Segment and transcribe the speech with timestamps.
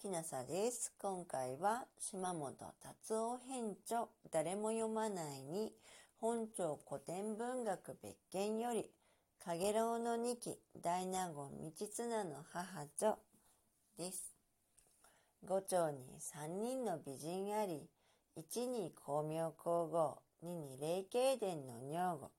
[0.00, 0.94] きなさです。
[0.98, 5.74] 今回は島本達夫編著誰も読まないに
[6.16, 8.88] 本庁古典文学別件より
[9.44, 13.18] かげろうの二期大納言道綱の母女
[13.98, 14.34] です。
[15.44, 17.82] 五丁に三人の美人あり、
[18.36, 22.30] 一に光明皇后、二に霊慶殿の女御、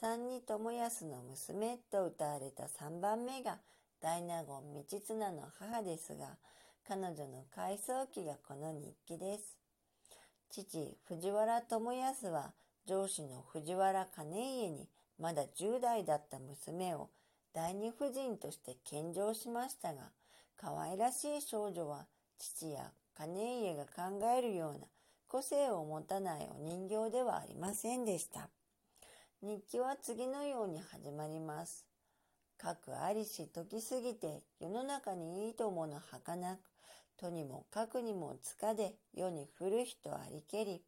[0.00, 3.58] 三に友康の娘と歌われた三番目が
[4.00, 6.38] 大納言道綱の母ですが、
[6.88, 9.56] 彼女の回想記がこの日記です。
[10.50, 12.52] 父、藤原友康は
[12.86, 17.08] 上司の藤原金家にまだ10代だった娘を
[17.54, 20.10] 第二夫人として献上しましたが、
[20.56, 24.86] 可愛らしい少女は父や金家が考えるような
[25.28, 28.48] 個性を持たないお人形ではありませんでした。
[29.40, 31.91] 日記は次のように始まります。
[32.58, 36.58] かくありし時すぎて世の中にいいともの儚く、
[37.16, 40.82] とにもかくにもつかで世に降る人ありけり。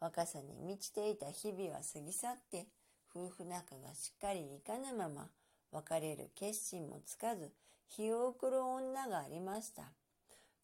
[0.00, 2.66] 若さに満ちていた日々は過ぎ去って、
[3.14, 5.28] 夫婦仲がしっかりいかぬまま、
[5.72, 7.50] 別れる決心もつかず、
[7.88, 9.84] 日を送る女がありました。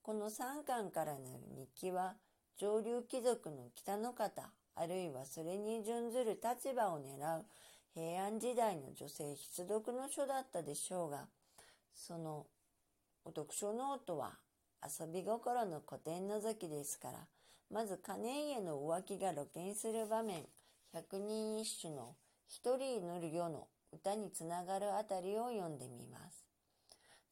[0.03, 2.17] この三巻からなる日記は、
[2.59, 7.45] 上流貴族の北の方、あるいはそれに準ずる立場を狙う
[7.95, 11.27] 平安時代の女性必読の書だったでしょうが、
[11.93, 12.47] その
[13.25, 14.39] お読書ノートは
[14.83, 17.19] 遊び心の古典覗きですから、
[17.71, 20.45] まず金家の浮気が露見する場面、
[20.93, 22.15] 百人一首の
[22.49, 26.47] 一人祈る世の歌につながるあたりを読んでみます。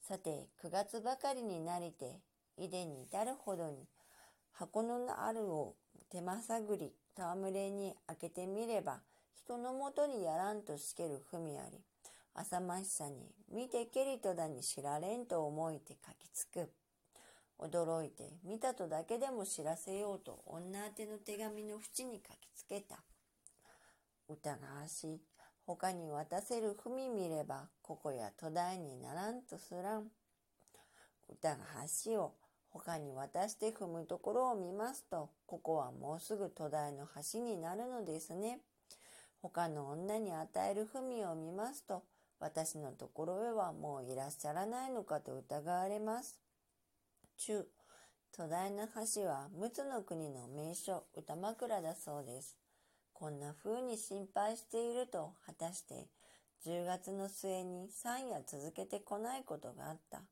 [0.03, 2.21] さて、9月ばかりになりて、
[2.57, 3.87] 井出に至るほどに、
[4.53, 5.77] 箱のあるを
[6.11, 9.01] 手間探り、戯れに開けてみれば、
[9.45, 11.79] 人のもとにやらんとしける文あり、
[12.35, 13.17] 浅ましさに、
[13.51, 16.71] 見てけりとだに知られんと思いて書きつく。
[17.59, 22.99] 驚いて見たとだけでも知らせようと女宛ての手紙の縁に書きつけた。
[24.29, 25.21] 疑わしい。
[25.67, 30.09] 他に渡せる文見れば、ここや途大にならんとすらん。
[31.29, 32.33] 疑わしを
[32.71, 38.61] 他に渡して踏むところを見ますと、ここはもうすぐ途大の橋になるのですね。
[39.41, 42.03] 他の女に与える文を見ますと、
[42.41, 46.39] 私のところへはもういらっしゃらないのかと疑われます。
[47.37, 47.67] 中、
[48.33, 52.57] 巨大な橋は陸奥の国の名所、歌枕だそうです。
[53.13, 56.07] こんな風に心配していると、果たして
[56.65, 60.23] 10月の末に3夜続けてこないことがあった。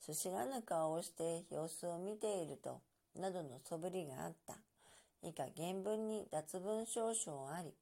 [0.00, 2.80] すしらぬ顔をして様子を見ていると、
[3.14, 4.54] などの素振りがあった。
[5.22, 7.74] 以下原文に脱文少々あり、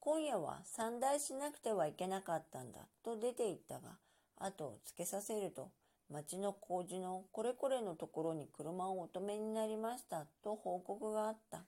[0.00, 3.98] 今夜は三代しなくてはいけなかったんだと出て行ったが、
[4.38, 5.70] 後をつけさせると、
[6.10, 11.64] 町の工事のこれこれのところに車をお止めになりましたと報告があった。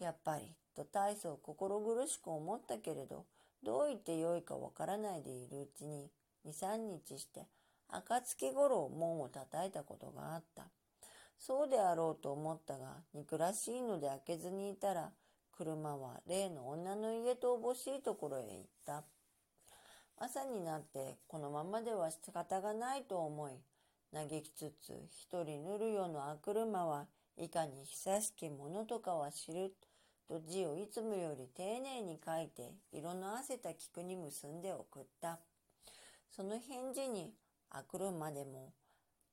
[0.00, 3.24] やっぱり、と大層心苦しく思ったけれど、
[3.62, 6.10] どう言ってよいかわからないでいるうちに、
[6.44, 7.46] 二三日して、
[7.88, 10.64] 暁ごろ門を叩いたことがあった。
[11.38, 15.12] そうであろうと思ったが、憎らしいので開けずにいたら、
[15.56, 19.04] 車は例の女の家とおぼしいところへ行った。
[20.18, 23.52] 朝になってこのままでは仕方がないと思い、
[24.12, 27.06] 嘆きつつ一人塗るようなあ車は
[27.36, 29.74] いかに久しきものとかは知る
[30.28, 35.38] と字をいつもより丁寧に書いて色のあせた菊に結んで送った。
[36.34, 37.32] その返事に、
[37.70, 38.72] あくるまでも、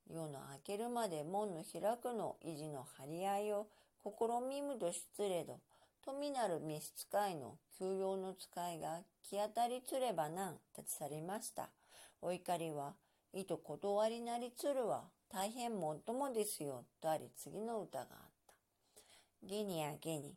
[0.08, 3.66] 夜の明けるまで門の開くの維持の張り合いを
[4.04, 4.10] 試
[4.48, 5.60] みむと失礼ど、
[6.04, 11.70] 富なる召使いの休養の使いが気当たりつればなん立ち去りました。
[12.22, 12.94] お怒りは、
[13.34, 18.54] いと断りなりつるは大変もっともですよ、とあり次の歌があった。
[19.44, 20.36] ゲニやゲニ、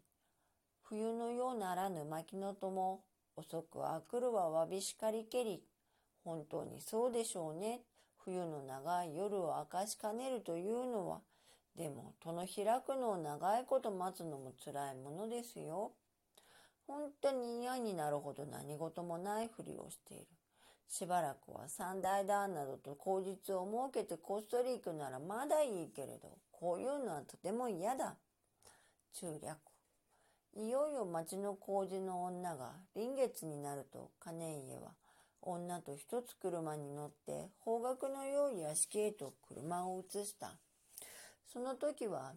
[0.82, 3.02] 冬のようならぬ巻の友、
[3.36, 5.62] 遅くは来るはわびしかりけり。
[6.24, 7.80] 本当にそうでしょうね。
[8.24, 11.20] 冬の長い夜を明かしかねるというのは、
[11.76, 15.92] でも、戸の開くのを長いこと待つのも辛いものですよ。
[16.86, 20.26] 本当に嫌になるほど何事もないふりをしている。
[20.88, 28.14] しばらくは三代だなどと口実を設けてこっそり行くならまだいいけれど、こういうのはとても嫌だ。
[29.14, 29.58] 中略。
[30.56, 34.92] いよいよ町の工事の女が臨月になると金家は
[35.42, 40.52] 女と一つ車に乗って方角の良い屋敷へと車を移した。
[41.54, 42.32] その時は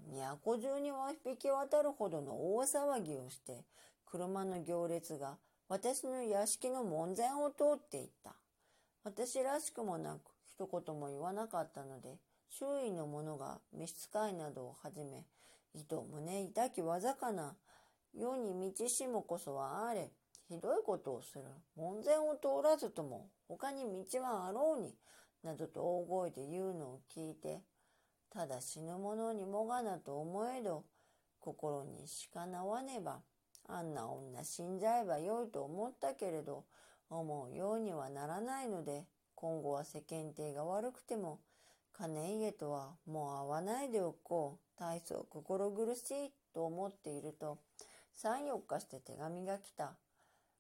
[0.46, 3.66] 都中には引き渡るほどの大騒ぎをして、
[4.06, 5.38] 車の行列が
[5.68, 8.36] 私の屋敷の門前を通っていった。
[9.04, 15.26] 私らしくもなく一言も言わなかったので、周囲の者が召使いなどをはじめ、
[15.74, 17.56] 糸胸痛きわざかな、
[18.14, 20.12] 世に道しもこそはあれ、
[20.48, 21.44] ひどいことをする。
[21.76, 24.94] 門前を通らずとも、他に道はあろうに、
[25.42, 27.62] などと大声で言うのを聞いて、
[28.32, 30.84] ただ死ぬ者にもがなと思えど、
[31.40, 33.22] 心にしかなわねば、
[33.68, 36.66] あんな女死んじゃえばよいと思ったけれど、
[37.10, 41.40] 思うようにはならないので、今後は世間体が悪くても、
[41.94, 44.68] 金家とはもう会わないでおこう。
[44.80, 47.58] 大層心苦しいと思っていると、
[48.14, 49.94] 三四日して手紙が来た。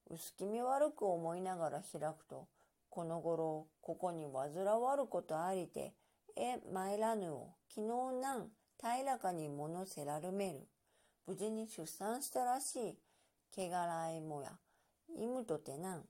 [0.09, 2.47] 薄気味悪く思いながら開くと、
[2.89, 5.93] この頃、ここに煩わることありて、
[6.39, 10.67] え、参らぬを、昨日なん平らかに物せらるめる。
[11.25, 12.97] 無事に出産したらしい。
[13.51, 14.51] けがらえもや、
[15.17, 16.03] いむとてなん。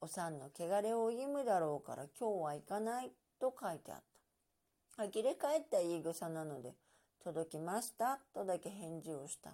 [0.00, 4.02] お産の汚れをいむだろうから今日は行かないと書いてあっ
[4.96, 5.04] た。
[5.04, 6.74] 呆れ返った言い草なので、
[7.22, 9.50] 届きましたとだけ返事をした。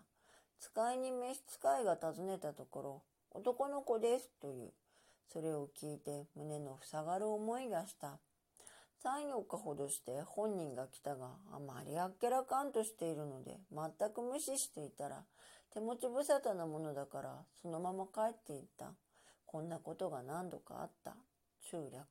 [0.58, 4.72] 使いに召使いが尋ねたところ、男の子ですという。
[5.30, 8.18] それを聞いて胸の塞がる思いがした。
[9.04, 15.22] 三四日ほどして本人が来たがあまりあっけらかんとしているので全く無視していたら
[15.74, 18.92] 手持ち無沙汰なものだからそのまま帰っていった。
[19.44, 21.14] こんなことが何度かあった。
[21.70, 22.04] 中略。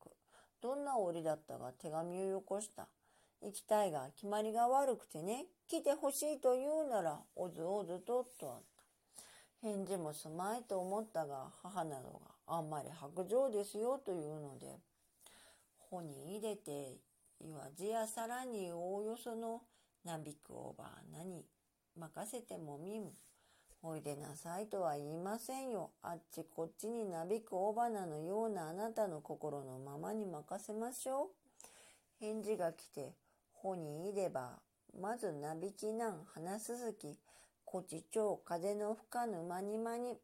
[0.61, 2.87] どんな折だったが手紙をよこした。
[3.41, 8.61] 行きたいが決まりが悪くてね、来てほしいと言うなら、おずおずと、とあっ
[9.61, 9.67] た。
[9.67, 12.11] 返事もすまいと思ったが、母など
[12.47, 14.67] があんまり白状ですよというので、
[15.93, 16.97] 穂に入れて、
[17.39, 19.61] 言わずやさらにおおよその
[20.03, 21.45] なびくおばあなに
[21.95, 23.11] 任せてもみむ。
[23.83, 25.91] おいでなさいとは言いませんよ。
[26.01, 31.27] あっちこっちになびくおばなのようなあなたの心のままに任せましょう。
[32.19, 33.13] 返事が来て、
[33.51, 34.59] ほにいれば、
[34.99, 37.19] まずなびきなん花すすき、
[37.65, 40.17] こちちょう風の吹かぬまにまに、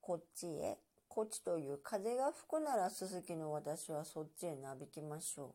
[0.00, 0.78] こっちへ、
[1.14, 5.48] こっちという風が吹くならすすきの私はそっちへなびきましょう。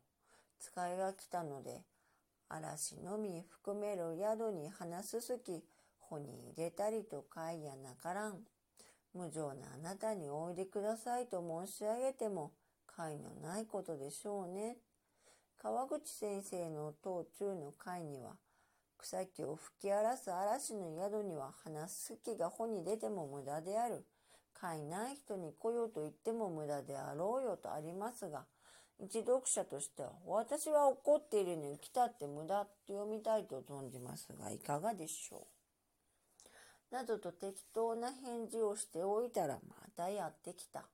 [0.59, 1.81] 使いが来たので、
[2.47, 5.63] 嵐のみ含める宿に花すすき、
[5.97, 8.37] 穂に入れたりとかいやなからん。
[9.15, 12.51] 無情なあなたにおいでくださいと申し上げても、
[12.85, 14.77] 会のないことでしょうね。
[15.59, 18.35] 川口先生の当中の会には、
[18.99, 24.05] 草木を吹き荒らす嵐の宿には話す気が穂に出ても無駄である。
[24.59, 28.45] 会ない人に来ようと言っても無駄であろうよとありますが、
[28.99, 35.47] 一読者としては、私は怒っているのに来たって無駄って読みたいと存じますが、いかがでしょ
[36.91, 36.93] う？
[36.95, 40.85] などと適当な返事をしておいたらまたやってきた。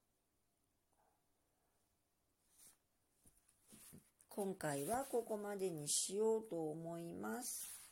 [4.27, 7.83] 今回はここまでにしようと思います。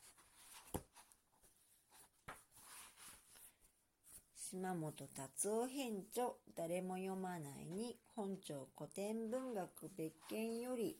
[4.52, 10.98] 島本達夫編著誰も読まないに本庁古典文学別件より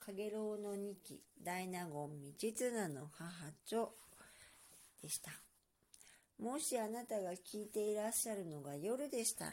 [0.00, 3.88] かげろうの二期大納言道綱の母著
[5.02, 5.32] でした。
[6.42, 9.52] もしあなたが聞いていらっしゃるのが夜でしたら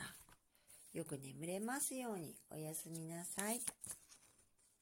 [0.94, 3.60] よく眠れますようにおやすみなさい。